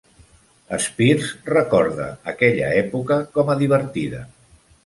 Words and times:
Spears 0.85 1.27
recorda 1.51 2.09
aquella 2.35 2.73
època 2.81 3.19
com 3.37 3.53
a 3.55 3.61
"divertida". 3.63 4.25